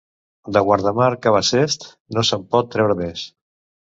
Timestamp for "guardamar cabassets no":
0.69-2.25